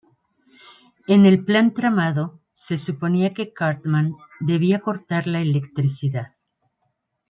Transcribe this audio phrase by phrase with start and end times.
[1.05, 6.31] En el plan tramado, se suponía que Cartman debía cortar la electricidad.